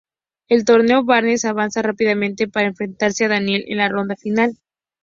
En 0.49 0.57
el 0.57 0.65
torneo, 0.65 1.03
Barnes 1.03 1.45
avanza 1.45 1.83
rápidamente 1.83 2.47
para 2.47 2.65
enfrentarse 2.69 3.25
a 3.25 3.29
Daniel 3.29 3.65
en 3.67 3.77
la 3.77 3.87
ronda 3.89 4.15
final. 4.15 4.57